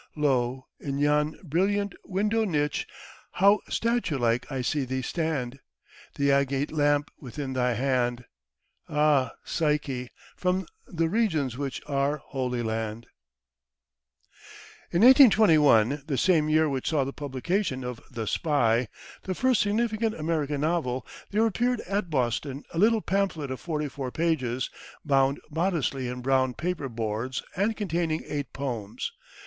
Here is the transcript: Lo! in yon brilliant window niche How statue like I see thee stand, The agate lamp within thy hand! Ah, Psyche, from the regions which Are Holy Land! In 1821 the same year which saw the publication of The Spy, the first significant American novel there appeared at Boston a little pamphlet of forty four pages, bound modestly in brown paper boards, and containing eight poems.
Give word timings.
Lo! 0.15 0.65
in 0.79 0.97
yon 0.97 1.37
brilliant 1.43 1.93
window 2.05 2.43
niche 2.43 2.87
How 3.33 3.59
statue 3.69 4.17
like 4.17 4.51
I 4.51 4.63
see 4.63 4.83
thee 4.83 5.03
stand, 5.03 5.59
The 6.15 6.31
agate 6.31 6.71
lamp 6.71 7.11
within 7.19 7.53
thy 7.53 7.73
hand! 7.73 8.25
Ah, 8.89 9.33
Psyche, 9.43 10.09
from 10.35 10.65
the 10.87 11.07
regions 11.07 11.55
which 11.55 11.83
Are 11.85 12.17
Holy 12.17 12.63
Land! 12.63 13.05
In 14.89 15.03
1821 15.03 16.01
the 16.07 16.17
same 16.17 16.49
year 16.49 16.67
which 16.67 16.89
saw 16.89 17.03
the 17.03 17.13
publication 17.13 17.83
of 17.83 18.01
The 18.09 18.25
Spy, 18.25 18.87
the 19.21 19.35
first 19.35 19.61
significant 19.61 20.15
American 20.19 20.61
novel 20.61 21.05
there 21.29 21.45
appeared 21.45 21.81
at 21.81 22.09
Boston 22.09 22.63
a 22.73 22.79
little 22.79 23.01
pamphlet 23.01 23.51
of 23.51 23.59
forty 23.59 23.87
four 23.87 24.09
pages, 24.11 24.71
bound 25.05 25.39
modestly 25.51 26.07
in 26.07 26.21
brown 26.23 26.55
paper 26.55 26.89
boards, 26.89 27.43
and 27.55 27.77
containing 27.77 28.23
eight 28.25 28.51
poems. 28.51 29.11